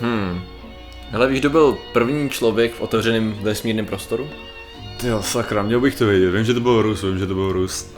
[0.00, 0.40] Hmm.
[1.10, 4.28] Hele, víš, kdo byl první člověk v otevřeném vesmírném prostoru?
[5.02, 6.30] Jo, sakra, měl bych to vědět.
[6.30, 7.94] Vím, že to byl Rus, vím, že to byl Rus.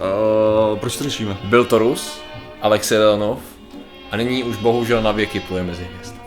[0.72, 1.36] Uh, proč to řešíme?
[1.44, 2.20] Byl to Rus,
[2.60, 3.38] Alexej Leonov,
[4.10, 6.18] a nyní už bohužel na věky pluje mezi hvězdy.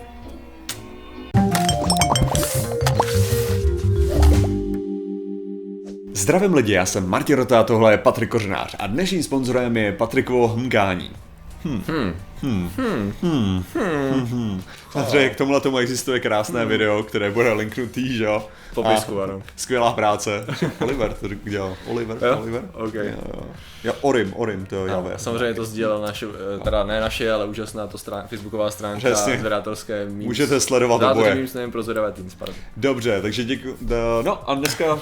[6.14, 9.92] Zdravím lidi, já jsem Martin Rota a tohle je Patrik Kořenář a dnešním sponzorem je
[9.92, 11.12] Patrikovo hmkání.
[11.64, 11.84] Hmm.
[11.88, 12.14] Hmm.
[12.42, 12.70] Hmm.
[12.78, 13.14] Hmm.
[13.22, 13.64] Hmm.
[13.74, 14.26] Hmm.
[14.26, 14.64] Hmm.
[14.94, 16.70] Patrik, k tomuhle tomu existuje krásné hmm.
[16.70, 18.48] video, které bude linknutý, že jo?
[18.76, 19.42] Popisku, ano.
[19.56, 20.46] Skvělá práce.
[20.80, 21.78] Oliver to dělal.
[21.88, 22.38] Oliver, jo?
[22.42, 22.62] Oliver.
[22.74, 23.06] Okay.
[23.08, 23.42] Jo, jo.
[23.84, 25.12] jo, Orim, Orim, to jo.
[25.18, 26.26] Samozřejmě to sdílel naše,
[26.56, 29.38] eh, teda ne naše, ale úžasná to strán, facebooková stránka Přesně.
[29.38, 30.26] zvědátorské memes.
[30.26, 31.36] Můžete sledovat oboje.
[31.36, 32.56] Memes, nevím, pro zvědavé teams, pardon.
[32.78, 33.78] Dobře, takže děkuji.
[34.24, 34.86] No a dneska...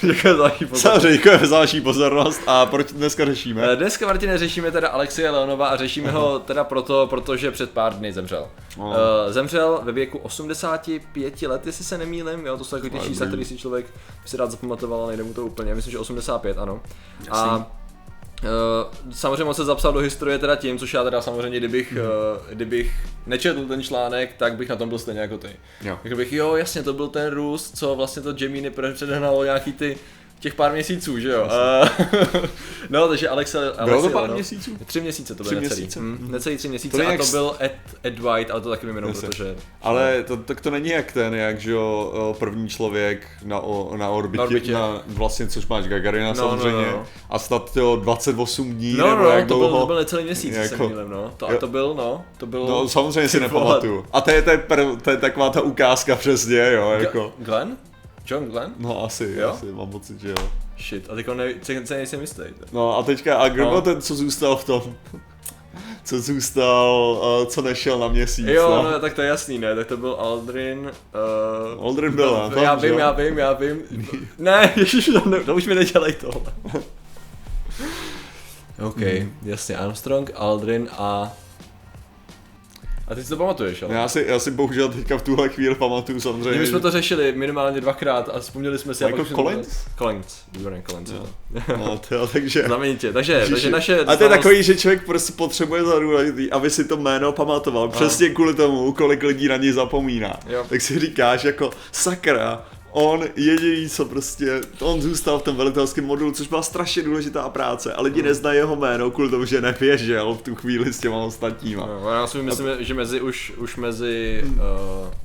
[0.00, 0.82] děkuji za vaši pozornost.
[0.82, 3.72] Samozřejmě děkujeme za vaši pozornost a proč dneska řešíme?
[3.72, 6.20] Eh, dneska, Martine, řešíme teda Alexeje Leonova a řešíme uh-huh.
[6.20, 8.48] ho teda proto, protože před pár dny zemřel.
[8.76, 8.94] Uh,
[9.28, 13.44] zemřel ve věku 85 let, jestli se nemýlim, jo, to jsou takový ty čísla, který
[13.44, 13.86] si člověk
[14.24, 16.80] si rád zapamatoval, ale nejde mu to úplně, myslím, že 85, ano.
[17.18, 17.32] Jasný.
[17.32, 17.82] A
[18.42, 21.98] Uh, samozřejmě on se zapsal do historie teda tím, což já teda samozřejmě, kdybych, mm.
[21.98, 22.04] uh,
[22.52, 22.92] kdybych
[23.26, 25.48] nečetl ten článek, tak bych na tom byl stejně jako ty.
[25.84, 25.98] Jo.
[26.16, 29.96] bych, jo, jasně, to byl ten Rus, co vlastně to Jamie předehnalo nějaký ty
[30.42, 31.48] těch pár měsíců, že jo?
[32.90, 33.58] No, takže Alexa...
[33.84, 34.76] Bylo to pár no, měsíců?
[34.86, 35.80] Tři měsíce to bylo necelý.
[35.80, 36.00] Měsíce?
[36.00, 37.72] Mm, necelý tři měsíce to a to byl Ed,
[38.04, 39.56] Ed White, ale to taky mimo, protože...
[39.82, 43.62] Ale to, tak to není jak ten, jak že jo, první člověk na,
[43.96, 44.72] na orbitě, na, orbitě.
[44.72, 47.06] na vlastně, což máš Gagarina no, samozřejmě, no, no.
[47.30, 49.70] a snad to 28 dní, no, nebo no, jak to dlouho.
[49.70, 51.34] Byl, to byl necelý měsíc, jako, se mýlím, no.
[51.36, 52.68] To, a to byl, no, to bylo...
[52.68, 54.06] No, samozřejmě si nepamatuju.
[54.12, 54.58] A to je, to je,
[55.02, 57.32] to je taková ta ukázka přesně, jo, jako...
[57.38, 57.76] Glenn?
[58.26, 58.74] John Glenn?
[58.78, 59.50] No asi, jo?
[59.50, 60.52] asi, mám pocit, že jo.
[60.78, 62.42] Shit, a teďka ne, se nejsem jistý.
[62.72, 63.80] No a teďka, a kdo no.
[63.80, 64.96] ten, co zůstal v tom?
[66.04, 68.46] co zůstal, uh, co nešel na měsíc.
[68.48, 68.90] Jo, no?
[68.90, 70.78] no, tak to je jasný, ne, tak to byl Aldrin.
[70.78, 73.82] Uh, Aldrin byl, no, Já vím, já vím, já vím.
[74.38, 76.52] ne, ježiš, to, ne, to už mi nedělej tohle.
[78.86, 79.32] OK, hmm.
[79.42, 81.32] jasně, Armstrong, Aldrin a
[83.12, 83.94] a ty si to pamatuješ, ale?
[83.94, 86.60] Já si, já si bohužel teďka v tuhle chvíli pamatuju samozřejmě.
[86.60, 89.04] My jsme to řešili minimálně dvakrát a vzpomněli jsme si...
[89.04, 89.68] Jako Collins?
[89.98, 91.12] Collins, výborný Collins.
[91.12, 91.26] No,
[91.76, 92.62] no to, takže...
[92.62, 94.00] Znamenitě, takže, takže naše...
[94.00, 97.88] A to je takový, že člověk prostě potřebuje za důležitý, aby si to jméno pamatoval.
[97.88, 100.40] Přesně kvůli tomu, kolik lidí na něj zapomíná.
[100.46, 100.66] Jo.
[100.68, 106.32] Tak si říkáš jako sakra, on jediný, co prostě, on zůstal v tom velitelském modulu,
[106.32, 108.28] což byla strašně důležitá práce a lidi hmm.
[108.28, 111.86] neznají jeho jméno kvůli tomu, že neběžel v tu chvíli s těma ostatníma.
[111.86, 112.82] No, já si myslím, a...
[112.82, 114.60] že mezi už, už mezi uh,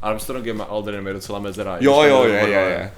[0.01, 1.77] Armstrongem a Aldrinem je docela mezera.
[1.79, 2.49] Jo, jo, je, je, je.
[2.49, 2.91] Je,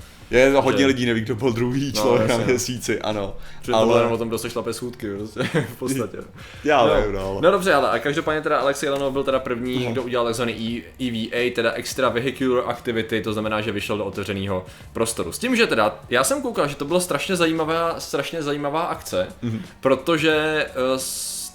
[0.56, 0.86] hodně že...
[0.86, 3.34] lidí neví, kdo byl druhý no, člověk no, na měsíci, ano.
[3.60, 3.98] Protože ale...
[3.98, 5.40] jenom o tom, kdo se šlape schůdky, prostě,
[5.74, 6.18] v podstatě.
[6.64, 6.94] Já no.
[6.94, 7.38] nevím, no.
[7.42, 9.92] No dobře, ale a každopádně teda Alexej Leonov byl teda první, no.
[9.92, 15.32] kdo udělal takzvaný EVA, teda Extra Vehicular Activity, to znamená, že vyšel do otevřeného prostoru.
[15.32, 19.28] S tím, že teda, já jsem koukal, že to byla strašně zajímavá, strašně zajímavá akce,
[19.44, 19.62] mm-hmm.
[19.80, 21.00] protože uh,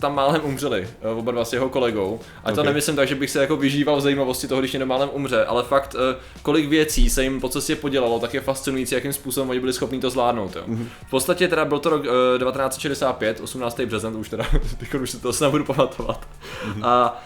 [0.00, 2.20] tam málem umřeli, eh, oba dva s jeho kolegou.
[2.44, 2.64] A to okay.
[2.64, 5.96] nemyslím tak, že bych se jako vyžíval zajímavosti toho, když někdo málem umře, ale fakt,
[5.98, 9.72] eh, kolik věcí se jim po cestě podělalo, tak je fascinující, jakým způsobem oni byli
[9.72, 10.56] schopni to zvládnout.
[10.56, 10.62] Jo.
[10.68, 10.86] Mm-hmm.
[11.06, 13.80] V podstatě teda byl to rok 1965, 18.
[13.80, 14.46] březen, už teda,
[14.78, 16.28] teď už se to snad budu pamatovat.
[16.66, 16.86] Mm-hmm.
[16.86, 17.22] A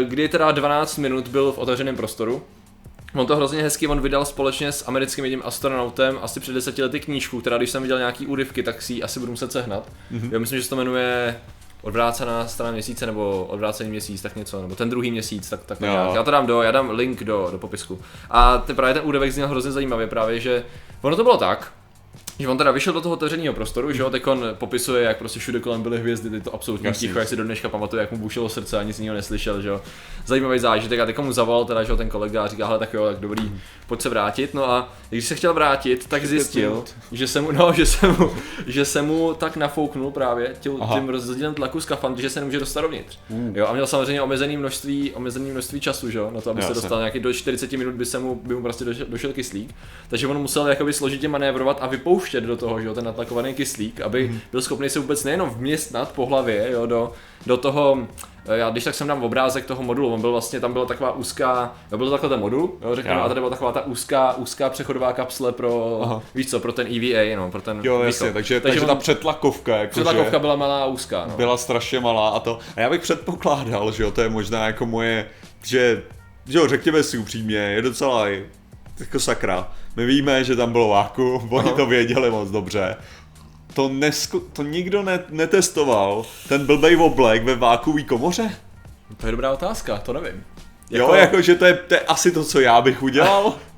[0.00, 2.42] eh, kdy teda 12 minut byl v otevřeném prostoru,
[3.14, 7.00] On to hrozně hezky, on vydal společně s americkým jedním astronautem asi před deseti lety
[7.00, 9.88] knížku, která když jsem viděl nějaký úryvky, tak si ji asi budu muset sehnat.
[10.12, 10.32] Mm-hmm.
[10.32, 11.40] Já myslím, že se to jmenuje
[11.82, 16.14] odvrácená strana měsíce nebo odvrácený měsíc, tak něco, nebo ten druhý měsíc, tak, tak nějak.
[16.14, 17.98] Já to dám do, já dám link do, do popisku.
[18.30, 20.64] A ty, právě ten údevek zněl hrozně zajímavě právě, že
[21.02, 21.72] ono to bylo tak,
[22.42, 25.40] že on teda vyšel do toho otevřeného prostoru, že jo, teď on popisuje, jak prostě
[25.40, 27.08] všude kolem byly hvězdy, ty to absolutně Jasně.
[27.08, 29.62] ticho, jak si do dneška pamatuje, jak mu bušilo srdce a nic z něho neslyšel,
[29.62, 29.80] že jo.
[30.26, 32.94] Zajímavý zážitek a teď mu zavolal teda, že jo, ten kolega a říká, hele, tak
[32.94, 33.58] jo, tak dobrý, mm.
[33.86, 37.72] pojď se vrátit, no a když se chtěl vrátit, tak zjistil, že se mu, no,
[37.72, 38.30] že se mu,
[38.66, 42.80] že se mu tak nafouknul právě tím, tím rozdílem tlaku skafandr, že se nemůže dostat
[42.80, 43.18] dovnitř.
[43.30, 43.52] Mm.
[43.56, 46.74] Jo, a měl samozřejmě omezený množství, omezený množství času, že jo, na to, aby Jasně.
[46.74, 49.74] se dostal nějaký do 40 minut by se mu, by mu prostě došel, došel kyslík.
[50.08, 54.00] Takže on musel jakoby složitě manévrovat a vypouštět do toho, že jo, ten natlakovaný kyslík,
[54.00, 54.40] aby mm.
[54.52, 57.12] byl schopný se vůbec nejenom vměstnat po hlavě, jo, do,
[57.46, 57.98] do toho,
[58.48, 61.12] eh, já když tak jsem dám obrázek toho modulu, on byl vlastně, tam byla taková
[61.12, 65.12] úzká, byl takhle ten modul, jo, řekněme, a tady byla taková ta úzká, úzká přechodová
[65.12, 66.22] kapsle pro, Aha.
[66.34, 69.76] víš co, pro ten EVA, no, pro ten Jo, jasně, takže, takže, takže ta přetlakovka,
[69.76, 71.36] jako Přetlakovka byla malá úzká, no.
[71.36, 74.86] Byla strašně malá a to, a já bych předpokládal, že jo, to je možná jako
[74.86, 75.26] moje,
[75.62, 76.02] že,
[76.46, 78.26] že jo, řekněme si upřímně, je docela
[79.00, 79.68] jako sakra.
[79.96, 81.76] My víme, že tam bylo váku, oni Aha.
[81.76, 82.96] to věděli moc dobře.
[83.74, 88.50] To, nesku, to nikdo ne, netestoval, ten blbej oblek ve vákuový komoře?
[89.16, 90.44] To je dobrá otázka, to nevím.
[90.90, 91.14] Jako...
[91.14, 93.54] Jo, jako že to je, to je asi to, co já bych udělal.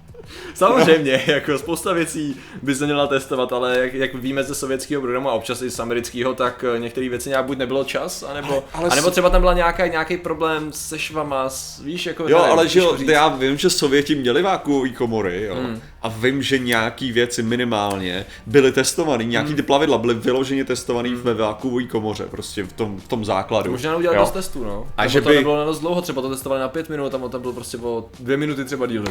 [0.55, 5.29] Samozřejmě, jako spousta věcí by se měla testovat, ale jak, jak víme ze sovětského programu
[5.29, 8.63] a občas i z amerického, tak eh, některé věci nějak buď nebylo čas, anebo, ale,
[8.73, 11.49] ale anebo třeba tam byla nějaká, nějaký problém se švama,
[11.83, 12.29] víš, jako...
[12.29, 15.83] Jo, nevím, ale že jo, já vím, že Sověti měli vákuové komory, jo, hmm.
[16.05, 19.57] A vím, že nějaký věci minimálně byly testované, nějaký hmm.
[19.57, 21.21] ty plavidla byly vyloženě testované hmm.
[21.23, 23.65] ve vákuové komoře, prostě v tom, v tom základu.
[23.65, 24.87] To možná udělat dost testů, no.
[24.97, 25.35] A že to by...
[25.35, 28.09] nebylo na dost dlouho, třeba to testovali na pět minut, tam to bylo prostě po
[28.21, 29.05] dvě minuty třeba díl.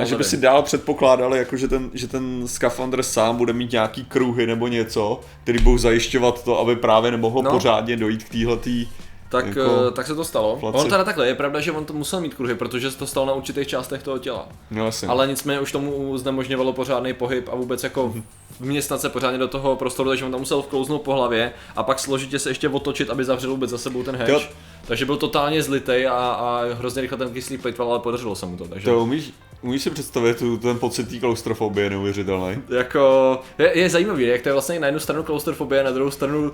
[0.00, 3.72] A že by si dál předpokládali, jako že ten, že ten skafandr sám bude mít
[3.72, 7.50] nějaký kruhy nebo něco, který budou zajišťovat to, aby právě nemohlo no.
[7.50, 8.86] pořádně dojít k téhletý
[9.32, 10.56] tak, jako tak se to stalo.
[10.56, 10.78] Placi.
[10.78, 13.26] On teda takhle, je pravda, že on to musel mít kruhy, protože se to stalo
[13.26, 14.48] na určitých částech toho těla.
[14.70, 15.06] No, asi.
[15.06, 18.14] Ale nicméně už tomu znemožňovalo pořádný pohyb a vůbec jako
[18.60, 21.98] vměstnat se pořádně do toho prostoru, takže on tam musel vklouznout po hlavě a pak
[21.98, 24.48] složitě se ještě otočit, aby zavřel vůbec za sebou ten hedge.
[24.86, 28.56] Takže byl totálně zlitej a, a hrozně rychle ten kyslík plitval, ale podařilo se mu
[28.56, 28.64] to.
[28.64, 28.90] Takže...
[28.90, 32.62] To umíš, Umíš si představit tu, ten pocit té klaustrofobie neuvěřitelný?
[32.76, 36.52] Jako, je, je, zajímavý, jak to je vlastně na jednu stranu klaustrofobie, na druhou stranu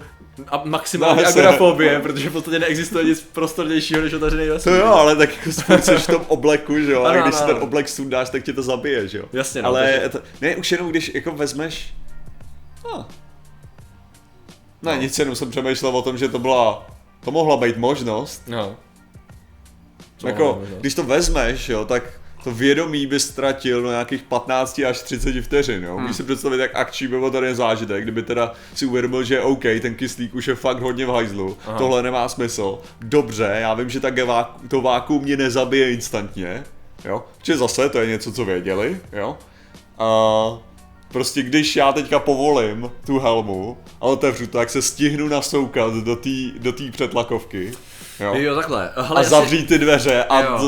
[0.48, 4.74] a maximální no, agorafobie, protože v podstatě neexistuje nic prostornějšího než otevřený vesmír.
[4.74, 5.52] To jo, ale tak jako
[5.82, 8.62] spíš v tom obleku, že jo, a když si ten oblek sundáš, tak tě to
[8.62, 9.24] zabije, že jo.
[9.32, 10.08] Jasně, no, Ale takže...
[10.08, 11.94] to, ne, už jenom když jako vezmeš,
[12.84, 13.06] no.
[14.82, 15.00] Ne, no.
[15.00, 16.86] nic jenom jsem přemýšlel o tom, že to byla,
[17.24, 18.42] to mohla být možnost.
[18.46, 18.76] No.
[20.16, 22.17] Co jako, když to vezmeš, jo, tak
[22.48, 25.94] to vědomí by ztratil na nějakých 15 až 30 vteřin, jo.
[25.94, 26.14] Můžeš hmm.
[26.14, 29.94] si představit, jak akční by byl tady zážitek, kdyby teda si uvědomil, že OK, ten
[29.94, 31.78] kyslík už je fakt hodně v hajzlu, Aha.
[31.78, 32.78] tohle nemá smysl.
[33.00, 34.14] Dobře, já vím, že tak
[34.68, 36.64] to vákuum mě nezabije instantně,
[37.04, 37.24] jo.
[37.38, 39.38] Protože zase to je něco, co věděli, jo.
[39.98, 40.58] A
[41.12, 46.30] prostě když já teďka povolím tu helmu a otevřu, tak se stihnu nasoukat do té
[46.58, 47.72] do předlakovky
[48.20, 48.90] Jo, jo takhle.
[48.96, 50.60] Hele, a zavřít ty dveře a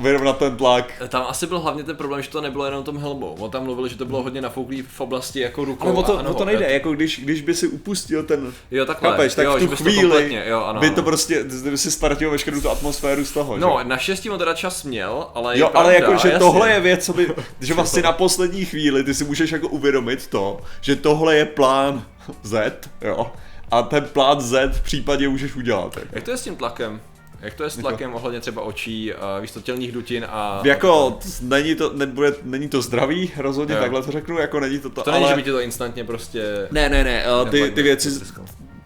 [0.00, 1.02] vyrovnat ten tlak.
[1.08, 3.36] Tam asi byl hlavně ten problém, že to nebylo jenom tom helmou.
[3.38, 5.88] On tam mluvil, že to bylo hodně nafouklý v oblasti jako rukou.
[5.88, 9.10] Ale o to, a, to nejde, jako když, když by si upustil ten jo, takhle.
[9.10, 12.60] Kapeš, tak jo, v tu chvíli jo, ano, by to prostě, by si ztratil veškerou
[12.60, 13.56] tu atmosféru z toho.
[13.56, 13.88] No, že?
[13.88, 16.38] naštěstí on teda čas měl, ale Jo, ale jako, že jasně.
[16.38, 17.28] tohle je věc, co by,
[17.60, 22.04] že vlastně na poslední chvíli ty si můžeš jako uvědomit to, že tohle je plán
[22.42, 23.26] Z, jo
[23.70, 25.98] a ten plán Z v případě můžeš udělat.
[26.12, 27.00] Jak to je s tím tlakem?
[27.40, 30.60] Jak to je s tlakem ohledně třeba očí, uh, víš to, tělních dutin a...
[30.64, 33.80] Jako, není to, nebude, není to zdravý, rozhodně jo.
[33.80, 35.20] takhle to řeknu, jako není to to, To ale...
[35.20, 36.68] není, že by ti to instantně prostě...
[36.70, 38.10] Ne, ne, ne, uh, ty, ty věci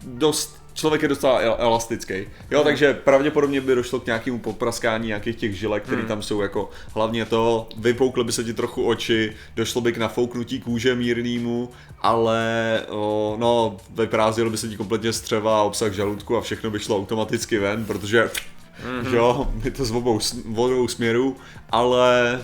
[0.03, 2.13] dost člověk je docela elastický.
[2.51, 2.63] Jo, mm.
[2.63, 6.07] takže pravděpodobně by došlo k nějakému popraskání nějakých těch žilek, které mm.
[6.07, 10.61] tam jsou jako hlavně to, vypoukly by se ti trochu oči, došlo by k nafouknutí
[10.61, 11.69] kůže mírnému,
[12.01, 16.97] ale o, no, vyprázdilo by se ti kompletně střeva, obsah žaludku a všechno by šlo
[16.97, 19.13] automaticky ven, protože mm-hmm.
[19.13, 20.19] jo, je to z obou,
[20.51, 21.37] obou směrů,
[21.69, 22.43] ale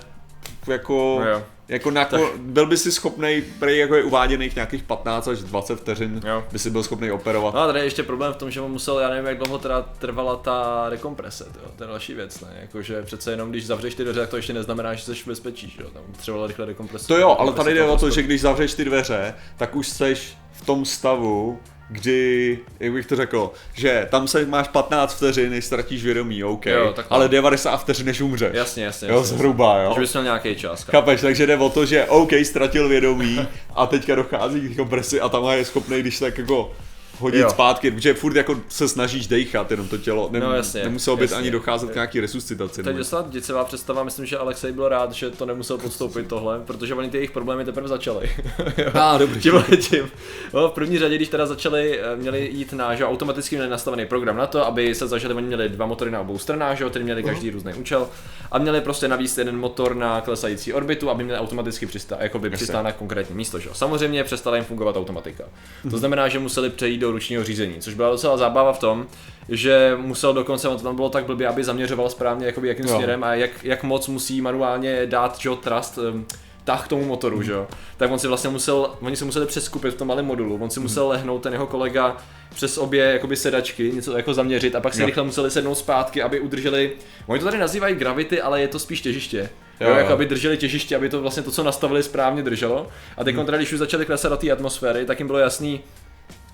[0.67, 1.21] jako...
[1.25, 2.21] No jako na, tak...
[2.37, 6.43] byl by si schopný, prej jako je uváděných nějakých 15 až 20 vteřin, jo.
[6.51, 7.53] by si byl schopný operovat.
[7.53, 9.57] No a tady je ještě problém v tom, že on musel, já nevím, jak dlouho
[9.57, 11.71] teda trvala ta rekomprese, jo?
[11.75, 12.47] to je další věc, ne?
[12.61, 15.69] Jakože přece jenom když zavřeš ty dveře, tak to ještě neznamená, že jsi v bezpečí,
[15.69, 15.89] že jo?
[15.89, 17.07] Tam třeba rychle rekomprese.
[17.07, 20.37] To jo, ale tady jde o to, že když zavřeš ty dveře, tak už seš
[20.51, 25.65] v tom stavu, kdy, jak bych to řekl, že tam se máš 15 vteřin, než
[25.65, 28.49] ztratíš vědomí, OK, jo, ale 90 vteřin, než umřeš.
[28.53, 29.07] Jasně, jasně.
[29.07, 29.91] Jo, jasně, zhruba, jo.
[29.95, 30.83] Že bys měl nějaký čas.
[30.83, 35.29] Chápeš, takže jde o to, že OK, ztratil vědomí a teďka dochází k kompresi a
[35.29, 36.71] tam je schopný, když tak jako
[37.19, 37.49] hodit jo.
[37.49, 41.21] zpátky, protože furt jako se snažíš dechat, jenom to tělo, nem, no, jasně, nemuselo být
[41.21, 41.37] jasně.
[41.37, 42.83] ani docházet k nějaký resuscitaci.
[42.83, 46.95] Teď dostat děcivá představa, myslím, že Alexej byl rád, že to nemusel podstoupit tohle, protože
[46.95, 48.29] oni ty jejich problémy teprve začaly.
[48.93, 49.39] ah, dobrý.
[49.39, 50.11] Tím, tím.
[50.53, 54.05] No, v první řadě, když teda začali, eh, měli jít na, že automaticky měli nastavený
[54.05, 57.05] program na to, aby se zažili, oni měli dva motory na obou stranách, že který
[57.05, 57.53] měli každý uh-huh.
[57.53, 58.09] různý účel
[58.51, 62.49] a měli prostě navíc jeden motor na klesající orbitu, aby měli automaticky přistát, jako by
[62.49, 63.69] přistál na konkrétní místo, že?
[63.73, 65.43] Samozřejmě přestala jim fungovat automatika.
[65.43, 65.97] To mhm.
[65.97, 69.07] znamená, že museli přejít do ručního řízení, což byla docela zábava v tom,
[69.49, 72.95] že musel dokonce, on to tam bylo tak blbě, aby zaměřoval správně jakoby jakým jo.
[72.95, 76.25] směrem a jak, jak moc musí manuálně dát Joe Trust um,
[76.63, 77.67] tah k tomu motoru, že jo.
[77.97, 80.79] Tak on si vlastně musel, oni se museli přeskupit v tom malém modulu, on si
[80.79, 81.11] musel mhm.
[81.11, 82.17] lehnout ten jeho kolega
[82.55, 85.05] přes obě jakoby sedačky, něco jako zaměřit a pak si jo.
[85.05, 86.91] rychle museli sednout zpátky, aby udrželi,
[87.27, 89.49] oni to tady nazývají gravity, ale je to spíš těžiště.
[89.79, 92.87] Jo, jo, jako aby drželi těžiště, aby to vlastně to, co nastavili správně drželo.
[93.17, 93.45] A teď hmm.
[93.45, 95.81] když už začali klesat do té atmosféry, tak jim bylo jasný,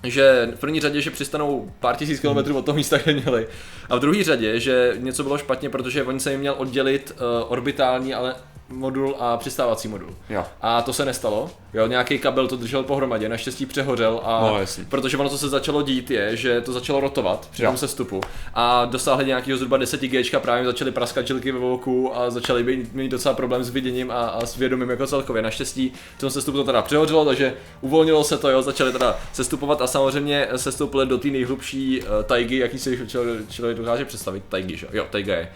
[0.03, 3.47] že v první řadě, že přistanou pár tisíc kilometrů od toho místa, kde měli.
[3.89, 7.51] A v druhé řadě, že něco bylo špatně, protože oni se jim měl oddělit uh,
[7.51, 8.35] orbitální, ale
[8.73, 10.09] modul a přistávací modul.
[10.29, 10.45] Jo.
[10.61, 11.49] A to se nestalo.
[11.73, 14.85] Jo, nějaký kabel to držel pohromadě, naštěstí přehořel a No, jasný.
[14.85, 17.69] protože ono, co se začalo dít, je, že to začalo rotovat při Jo.
[17.69, 18.21] tom sestupu
[18.53, 22.93] a dosáhli nějakého zhruba 10 G, právě začaly praskat žilky ve voku a začaly být,
[22.93, 25.41] mít docela problém s viděním a, a s vědomím jako celkově.
[25.41, 29.81] Naštěstí v tom sestupu to teda přehořelo, takže uvolnilo se to, jo, začali teda sestupovat
[29.81, 34.43] a samozřejmě sestoupili do té nejhlubší uh, tajgy, jaký si člověk, člověk dokáže představit.
[34.49, 34.87] Tajgy, že?
[34.93, 35.05] jo?
[35.09, 35.49] Tajga je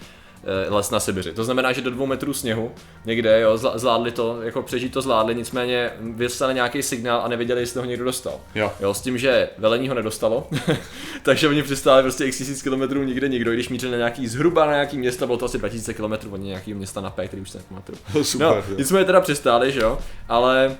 [0.69, 1.33] les na Sibiři.
[1.33, 2.71] To znamená, že do dvou metrů sněhu
[3.05, 7.79] někde, jo, zvládli to, jako přežít to zvládli, nicméně vyslali nějaký signál a nevěděli, jestli
[7.79, 8.33] ho někdo dostal.
[8.55, 8.71] Jo.
[8.79, 10.47] Jo, s tím, že velení ho nedostalo,
[11.23, 14.65] takže oni přistáli prostě x tisíc kilometrů nikde nikdo, i když mířili na nějaký, zhruba
[14.65, 17.49] na nějaký města, bylo to asi 2000 kilometrů, oni nějaký města na P, který už
[17.49, 17.97] se nepamatuju.
[18.23, 20.75] Super, No, nicméně teda přistáli, že jo, ale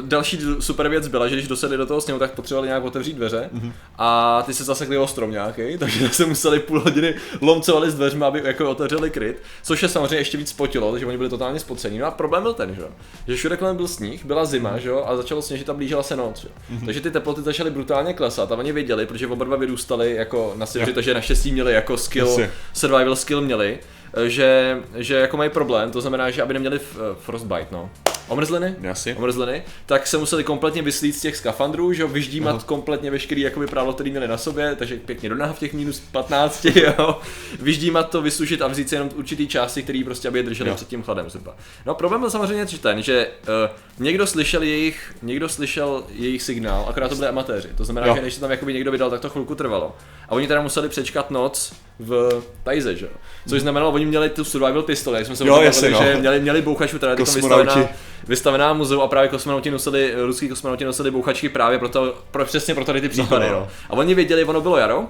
[0.00, 3.12] další d- super věc byla, že když dosedli do toho sněhu, tak potřebovali nějak otevřít
[3.12, 3.68] dveře Mhm.
[3.68, 3.72] mm-hmm.
[3.98, 8.24] a ty se zasekli o strom nějaký, takže se museli půl hodiny lomcovali s dveřmi,
[8.24, 11.98] aby jako otevřeli kryt, což je samozřejmě ještě víc spotilo, takže oni byli totálně spocení.
[11.98, 12.88] No a problém byl ten, že, jo,
[13.28, 16.16] že všude kolem byl sníh, byla zima, že jo, a začalo sněžit a blížila se
[16.16, 16.48] noc, že?
[16.70, 16.78] Mhm.
[16.80, 16.84] Mm-hmm.
[16.86, 20.66] takže ty teploty začaly brutálně klesat a oni věděli, protože oba dva vyrůstali jako na
[20.66, 22.50] Sibiři, takže naštěstí měli jako skill, Jasně.
[22.72, 23.78] survival skill měli,
[24.26, 27.90] že, že jako mají problém, to znamená, že aby neměli f- frostbite, no.
[28.28, 28.74] Omrzliny?
[28.80, 29.14] Jasně.
[29.16, 32.64] omrzliny, tak se museli kompletně vyslít z těch skafandrů, že jo, vyždímat Aha.
[32.66, 36.64] kompletně veškerý jakoby prádlo, který měli na sobě, takže pěkně do v těch minus 15,
[36.74, 37.20] jo,
[37.60, 40.76] vyždímat to, vysušit a vzít si jenom určitý části, který prostě aby je drželi Jo.
[40.76, 41.56] před tím chladem zhruba.
[41.86, 47.08] No problém byl samozřejmě ten, že uh, někdo slyšel jejich, někdo slyšel jejich signál, akorát
[47.08, 48.14] to byli amatéři, to znamená, Jo.
[48.16, 49.96] že než se tam jakoby někdo vydal, tak to chvilku trvalo.
[50.28, 53.12] A oni teda museli přečkat noc v Tajze, že jo.
[53.48, 55.98] Což znamenalo, oni měli tu survival pistoli, jak jsme se Jo, jasně, no.
[56.02, 57.88] že měli, měli bouchačů, teda to vystavená,
[58.28, 62.84] vystavená muzeu a právě kosmonauti nosili, ruský kosmonauti nosili bouchačky právě proto, pro, přesně pro
[62.84, 63.46] tady ty případy.
[63.46, 63.52] no.
[63.52, 63.68] No.
[63.90, 65.06] A oni věděli, ono bylo jaro,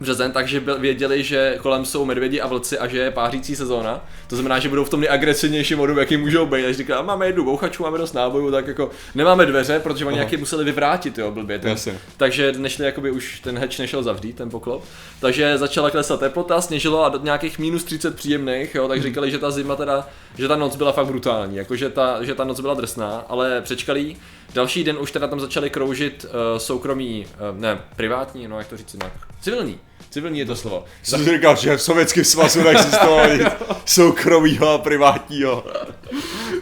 [0.00, 4.04] březen, takže byl, věděli, že kolem jsou medvědi a vlci a že je pářící sezóna.
[4.26, 6.62] To znamená, že budou v tom nejagresivnějším modu, jaký můžou být.
[6.62, 10.14] Takže říkali, "A máme jednu bouchačku, máme dost nábojů, tak jako nemáme dveře, protože oni
[10.14, 11.58] nějaký museli vyvrátit, jo, blbě.
[11.58, 11.98] Ten, Jasně.
[12.16, 14.84] takže nešli, jakoby už ten heč nešel zavřít, ten poklop.
[15.20, 19.38] Takže začala klesat teplota, sněžilo a do nějakých minus 30 příjemných, jo, tak říkali, že
[19.38, 20.08] ta zima teda,
[20.38, 23.60] že ta noc byla fakt brutální, jako že ta, že ta noc byla drsná, ale
[23.60, 24.16] přečkali.
[24.54, 28.76] Další den už teda tam začali kroužit uh, soukromí, uh, ne, privátní, no jak to
[28.76, 29.12] říct jinak,
[29.58, 29.78] civilní.
[30.10, 30.84] Civilní je to slovo.
[31.02, 33.48] Jsem si říkal, že v Sovětském svazu neexistovalo nic
[33.84, 35.64] soukromýho a privátního.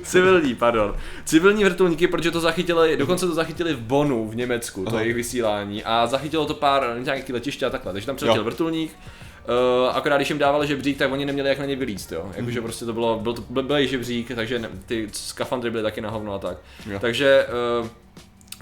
[0.02, 0.96] Civilní, pardon.
[1.24, 5.00] Civilní vrtulníky, protože to zachytili, dokonce to zachytili v Bonu v Německu, to Aha.
[5.00, 8.44] jejich vysílání a zachytilo to pár nějakých letiště a takhle, takže tam přiletěl Jo.
[8.44, 8.92] vrtulník,
[9.80, 12.30] Uh, akorát když jim dávali žebřík, tak oni neměli jak na ně vylíst, jo.
[12.36, 16.10] Jakože prostě to bylo, byl to byl žebřík, takže ne, ty skafandry byly taky na
[16.10, 16.56] hovno a tak.
[16.90, 16.98] Jo.
[16.98, 17.46] Takže
[17.80, 17.88] uh,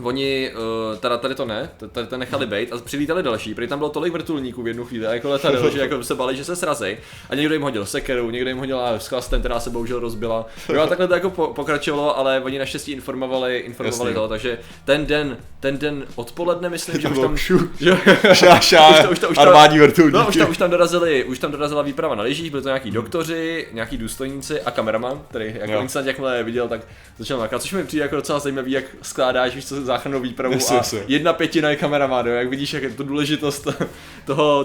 [0.02, 0.50] Oni,
[0.92, 3.90] uh, teda tady to ne, tady to nechali být a přivítali další, protože tam bylo
[3.90, 6.96] tolik vrtulníků v jednu chvíli, a jako letadel, že jako se bali, že se srazí.
[7.30, 10.46] A někdo jim hodil sekeru, někdo jim hodil s chlastem, která se bohužel rozbila.
[10.72, 14.14] Jo, a takhle to jako po, pokračovalo, ale oni naštěstí informovali, informovali Jasně.
[14.14, 17.36] to, takže ten den, ten den odpoledne, myslím, že už tam...
[17.80, 17.98] že-
[18.32, 20.16] Šá, šá, Už to- už to- už armádní vrtulníky.
[20.18, 22.90] No, už tam, už tam dorazili, už tam dorazila výprava na lyžích, byli to nějaký
[22.90, 25.80] doktoři, nějaký důstojníci a kameraman, který jako Jo.
[25.82, 26.80] instant jakmile viděl, tak
[27.18, 30.74] začal makat, což mi přijde jako docela zajímavý, jak skládáš víš co, záchrannou výpravu Jasně,
[30.74, 31.00] a jasně.
[31.06, 33.66] jedna pětina je kameraman, jo, jak vidíš, jak je to důležitost
[34.24, 34.64] toho,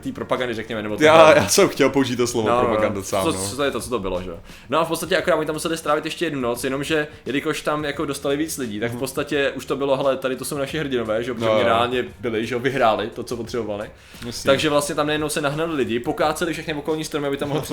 [0.00, 2.96] té propagandy, řekněme, nebo toho, Já, já jsem chtěl použít to slovo No, no, propaganda
[2.98, 3.02] no.
[3.04, 3.48] sám, co, no.
[3.48, 4.30] co to je to, co to bylo, že.
[4.68, 7.84] No a v podstatě akorát oni tam museli strávit ještě jednu noc, jenomže jelikož tam
[7.84, 10.78] jako dostali víc lidí, tak v podstatě už to bylo, hele, tady to jsou naši
[10.78, 11.56] hrdinové, že protože Mhm.
[11.58, 13.90] No, reálně byli, že jo, vyhráli to, co potřebovali.
[14.26, 14.48] Jasně.
[14.48, 17.64] Takže vlastně tam najednou se nahnali lidi, pokáceli všechny okolní stromy, aby tam mohl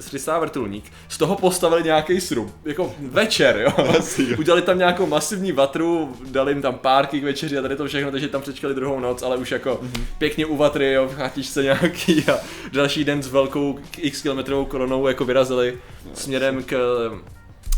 [0.00, 0.84] přistát vrtulník.
[1.08, 3.94] Z toho postavili nějaký srum, jako večer, jo.
[4.38, 8.10] Udělali tam nějakou masivní vatru, dali jim tam párky k večeři a tady to všechno,
[8.10, 10.04] takže tam přečkali druhou noc, ale už jako Mhm.
[10.18, 12.38] pěkně u vatry, jo, v chatičce nějaký a
[12.72, 15.78] další den s velkou x kilometrovou kolonou jako vyrazili
[16.14, 16.76] směrem k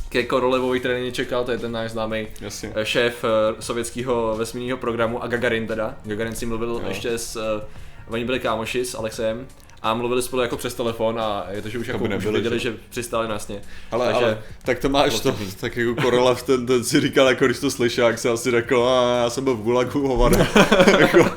[0.09, 2.27] ke Korolevovi, který na ně čekal, to je ten náš známý
[2.75, 5.97] eh, šéf eh, sovětského vesmírného programu a Gagarin teda.
[6.05, 6.83] Gagarin si mluvil Jo.
[6.89, 7.65] ještě s, eh,
[8.09, 9.47] oni byli kámoši s Alexem
[9.91, 12.33] a mluvili spolu jako přes telefon a je to, že už, To jako, už nebyli,
[12.33, 12.75] věděli, že?
[12.91, 13.61] přistáli nasně.
[13.91, 17.45] Ale, Takže- ale, tak to máš to, tak jako Korolev, ten, ten si říkal, jako
[17.47, 20.47] když to slyšel, jak se asi řekl, a já jsem byl v Gulagu, hovada.
[20.99, 21.31] jako,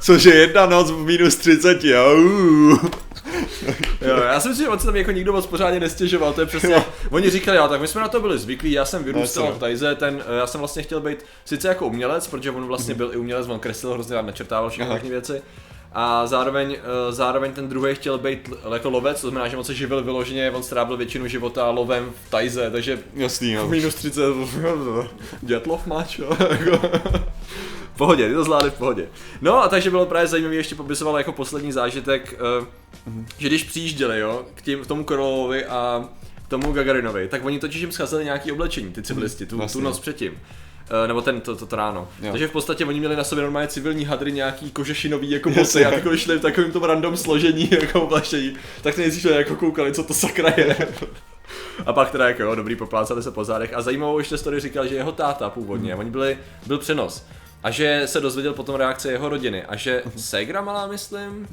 [0.00, 2.16] což je jedna noc v minus 30, jo.
[4.00, 6.46] Jo, já si myslím, že on se tam jako nikdo moc pořádně nestěžoval, to je
[6.46, 9.56] přesně, oni říkali, jo, tak my jsme na to byli zvyklí, já jsem vyrůstal Jasně.
[9.56, 12.94] v Tajze, ten, eh, já jsem vlastně chtěl být sice jako umělec, protože on vlastně
[12.94, 15.42] byl i umělec, on kreslil hrozně rád, načrtával všechny věci,
[15.92, 19.74] a zároveň, eh, zároveň ten druhý chtěl být jako lovec, to znamená, že on se
[19.74, 23.68] živil vyloženě, on strávil většinu života lovem v Tajze, takže Jasný, jo.
[23.68, 24.22] minus 30,
[25.42, 25.86] dětlov
[26.50, 26.80] jako.
[27.94, 29.08] V pohodě, ty to zvládli v pohodě.
[29.40, 32.66] No a takže bylo právě zajímavé, ještě popisoval jako poslední zážitek, eh,
[33.38, 36.08] že když přijížděli, jo, k, tím, k tomu Korolovovi a
[36.48, 40.38] tomu Gagarinovi, tak oni totiž jim scházeli nějaký oblečení, ty civilisti, tu, tu noc předtím.
[40.92, 42.08] Uh, nebo ten, to, to, to ráno.
[42.22, 42.30] Jo.
[42.30, 45.90] Takže v podstatě oni měli na sobě normálně civilní hadry, nějaký kožešinový jako boty a
[45.90, 48.56] takový šli v takovém tom random složení jako oblečení.
[48.82, 50.76] Tak se nejdřív jako koukali, co to sakra je.
[51.86, 53.74] A pak teda jako jo, dobrý, poplácali se po zádech.
[53.74, 56.00] A zajímavou ještě story říkal, že jeho táta původně, hmm.
[56.00, 57.26] oni byli, byl přenos.
[57.62, 59.62] A že se dozvěděl potom reakce jeho rodiny.
[59.64, 61.48] A že Segra malá, myslím,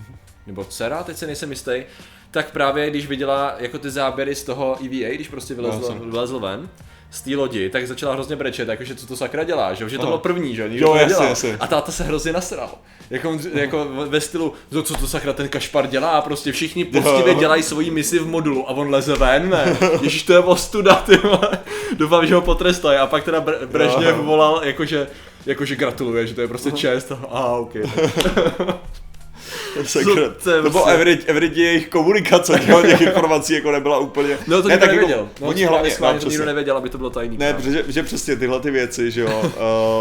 [0.48, 1.84] nebo dcera, teď se nejsem jistý,
[2.32, 6.40] tak právě když viděla jako ty záběry z toho EVA, když prostě vylezl, no, vylezl
[6.40, 6.70] ven,
[7.12, 10.06] z té lodi, tak začala hrozně brečet, jakože co to sakra dělá, že, že to
[10.06, 11.58] bylo první, že nikdo jo, to jasně, jasně.
[11.60, 12.70] A táta se hrozně nasral.
[13.10, 17.36] Jako, jako ve stylu, no, co to sakra ten kašpar dělá a prostě všichni poctivě
[17.36, 19.78] dělají svoji misi v modulu a on leze ven, ne?
[20.02, 21.20] Ježíš, to je ostuda, ty
[21.94, 25.08] Doufám, že ho potrestají a pak teda Brežněv volal, jakože,
[25.46, 27.12] jakože gratuluje, že to je prostě čest.
[27.12, 27.74] A ah, ok.
[29.84, 30.14] Sakra.
[30.44, 34.38] To, bylo prostě- evidentně jejich komunikace, těch informací jako nebyla úplně...
[34.48, 35.18] No to ne, tak nevěděl.
[35.18, 37.38] Jako, no, oni hlavně, no, to nikdo nevěděl, aby to bylo tajný.
[37.38, 39.52] Ne, protože že přesně tyhle ty věci, že jo, uh,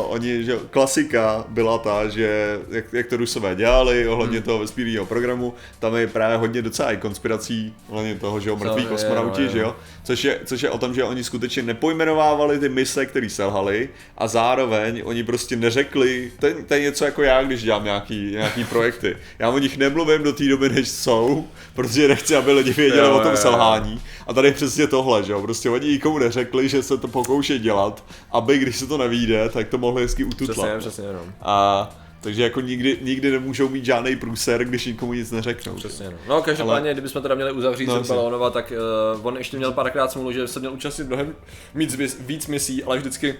[0.13, 4.45] oni, že jo, klasika byla ta, že jak, jak to Rusové dělali ohledně hmm.
[4.45, 8.83] toho vesmírného programu, tam je právě hodně docela i konspirací ohledně toho, že jo, mrtví
[8.83, 12.69] Co, kosmonauti, že jo, což je, což je o tom, že oni skutečně nepojmenovávali ty
[12.69, 17.43] mise, které selhaly a zároveň oni prostě neřekli, to je, to je něco jako já,
[17.43, 19.17] když dělám nějaký, nějaký projekty.
[19.39, 21.45] Já o nich nemluvím do té doby, než jsou,
[21.75, 24.01] protože nechci, aby lidi věděli jo, o tom selhání.
[24.27, 27.59] A tady je přesně tohle, že jo, prostě oni nikomu neřekli, že se to pokouší
[27.59, 30.79] dělat, aby když se to nevíde, tak to mohli hezky ututlat.
[30.79, 31.21] Přesně, přesně, no.
[31.43, 35.75] A takže jako nikdy, nikdy nemůžou mít žádný průser, když nikomu nic neřeknou.
[35.75, 36.17] Přesně, no.
[36.29, 36.93] no každopádně, Ale...
[36.93, 38.73] kdybychom teda měli uzavřít no, Balonova, tak
[39.17, 41.35] uh, on ještě měl párkrát smůlu, že se měl účastnit mnohem
[41.75, 43.35] víc, víc misí, ale vždycky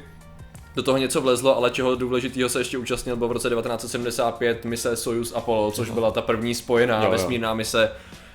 [0.77, 4.97] do toho něco vlezlo, ale čeho důležitého se ještě účastnil byl v roce 1975 mise
[4.97, 7.11] Soyuz Apollo, což byla ta první spojená jo, jo.
[7.11, 7.91] vesmírná mise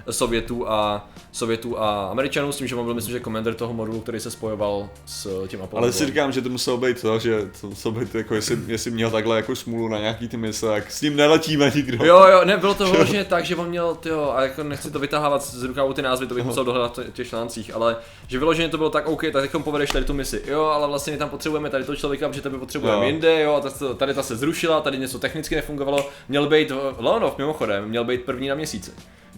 [0.09, 4.01] Sovětů a, Sovětů a Američanů, s tím, že on byl myslím, že komander toho modulu,
[4.01, 5.83] který se spojoval s tím Apollo.
[5.83, 8.91] Ale si říkám, že to muselo být to, že to muselo být jako, jestli, jestli
[8.91, 12.05] měl takhle jako smůlu na nějaký ty mise, tak s ním neletíme nikdo.
[12.05, 14.99] Jo, jo, ne, bylo to vyloženě tak, že on měl, tyjo, a jako nechci to
[14.99, 17.95] vytahávat z rukávu ty názvy, to bych musel dohledat v těch článcích, ale
[18.27, 21.13] že vyloženě to bylo tak, OK, tak teď povedeš tady tu misi, jo, ale vlastně
[21.13, 24.35] my tam potřebujeme tady toho člověka, protože tebe potřebujeme jinde, jo, a tady ta se
[24.35, 28.91] zrušila, tady něco technicky nefungovalo, měl být Leonov mimochodem, měl být první na měsíci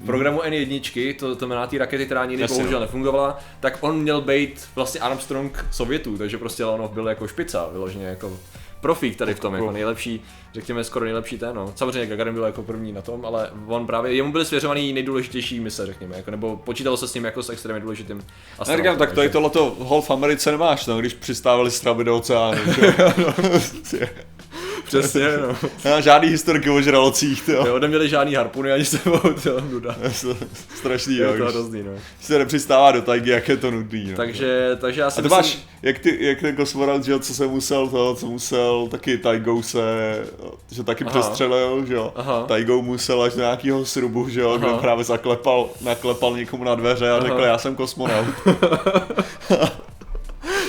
[0.04, 2.80] v programu N1, to, to znamená ty rakety, která nikdy bohužel no.
[2.80, 8.06] nefungovala, tak on měl být vlastně Armstrong Sovětů, takže prostě Leonov byl jako špica, vyloženě
[8.06, 8.40] jako
[8.82, 11.74] profík tady v tom, jako nejlepší, řekněme skoro nejlepší ten, no.
[11.76, 15.86] Samozřejmě Gagarin byl jako první na tom, ale on právě, jemu byly svěřovaný nejdůležitější mise,
[15.86, 18.26] řekněme, jako, nebo počítalo se s ním jako s extrémně důležitým
[18.60, 18.98] astronautem.
[18.98, 22.62] tak tady tohleto hol v Americe nemáš, no, když přistávali stravy do oceánu,
[23.18, 23.34] no.
[24.88, 25.70] Přesně, no.
[25.84, 27.66] Já žádný historiky o žralocích, jo.
[27.68, 29.96] Jo, neměli žádný harpuny ani sebou, to nuda.
[30.76, 31.32] Strašný, jo.
[31.32, 31.92] Je to hrozný, no.
[32.22, 34.18] Se nepřistává do tajgy, jak je to nudný, no.
[34.18, 35.38] Takže, takže já si myslím...
[35.38, 39.62] máš, jak, ty, jak ten kosmonaut, že co se musel, to, co musel, taky tajgou
[39.62, 39.82] se,
[40.72, 41.12] že taky Aha.
[41.20, 42.14] přestřelil, že jo.
[42.16, 42.46] Aha.
[42.48, 47.12] Tajgou musel až do nějakého srubu, že jo, kde právě zaklepal, naklepal někomu na dveře
[47.12, 48.28] a řekl, já jsem kosmonaut.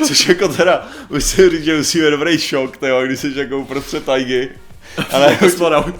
[0.09, 4.51] Což jako teda, musím říct, že musíme dobrý šok, tyjo, když jsi jako uprostřed tajgy.
[5.11, 5.95] A ne, kosmonaut.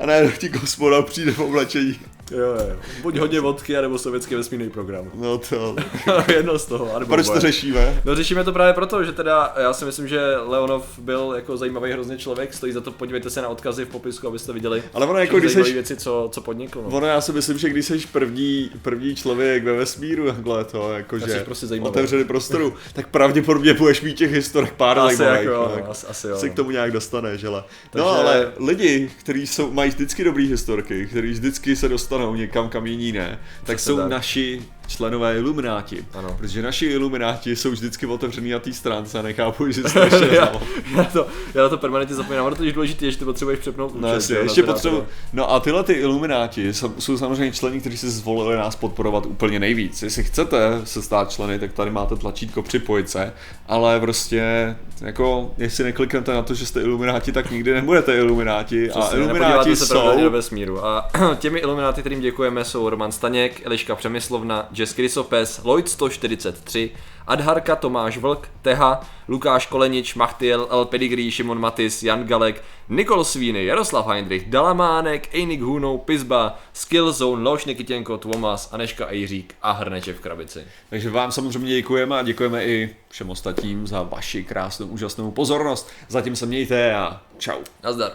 [0.00, 1.98] A ne, ti kosmonaut přijde v oblečení.
[2.30, 2.76] Jo, jo.
[3.02, 5.10] Buď hodně vodky, anebo sovětský vesmírný program.
[5.14, 5.76] No to.
[6.36, 6.96] Jedno z toho.
[6.96, 8.02] Anebo Proč to řešíme?
[8.04, 11.92] No řešíme to právě proto, že teda já si myslím, že Leonov byl jako zajímavý
[11.92, 14.82] hrozně člověk, stojí za to, podívejte se na odkazy v popisku, abyste viděli.
[14.94, 15.72] Ale ono jako když seš...
[15.72, 16.82] věci, co, co podnikl.
[16.82, 16.96] No.
[16.96, 21.44] Ono já si myslím, že když jsi první, první člověk ve vesmíru, takhle to, jakože
[21.44, 25.22] prostě otevřeli prostoru, tak pravděpodobně budeš mít těch historek pár asi.
[25.22, 26.36] Jako, no, asi, asi jo.
[26.36, 27.64] Se k tomu nějak dostaneš, ale.
[27.90, 28.04] Takže...
[28.04, 32.86] No ale lidi, kteří jsou, mají vždycky dobrý historky, kteří vždycky se dostanou někam, kam
[32.86, 34.10] jiní ne, tak jsou tak.
[34.10, 36.04] naši členové Ilumináti.
[36.14, 36.34] Ano.
[36.38, 40.52] Protože naši Ilumináti jsou vždycky otevřený na té stránce a nechápu, že strašně já,
[40.96, 44.16] já, to, já to permanentně zapomínám, ale to je důležité, že ty potřebuješ přepnout no,
[44.16, 45.04] účet, jo, ještě potřebu...
[45.32, 49.60] No a tyhle ty Ilumináti jsou, jsou samozřejmě členi, kteří si zvolili nás podporovat úplně
[49.60, 50.02] nejvíc.
[50.02, 53.32] Jestli chcete se stát členy, tak tady máte tlačítko připojit se,
[53.68, 58.88] ale prostě jako, jestli nekliknete na to, že jste Ilumináti, tak nikdy nebudete Ilumináti.
[58.88, 60.20] Přesně, a Ilumináti jsou...
[60.20, 60.84] do vesmíru.
[60.84, 66.90] A těmi Ilumináti, kterým děkujeme, jsou Roman Staněk, Eliška Přemyslovna, Jess Krysopes, Lloyd 143,
[67.26, 73.64] Adharka Tomáš Vlk, Teha, Lukáš Kolenič, Machtiel, El Pedigree, Šimon Matis, Jan Galek, Nikol Svíny,
[73.64, 80.20] Jaroslav Heinrich, Dalamánek, Einik Hunou, Pizba, Skillzone, Loš Nikitěnko, Tomas, Aneška Ejřík a Hrneče v
[80.20, 80.64] krabici.
[80.90, 85.90] Takže vám samozřejmě děkujeme a děkujeme i všem ostatním za vaši krásnou, úžasnou pozornost.
[86.08, 87.60] Zatím se mějte a čau.
[87.82, 88.12] Nazdar.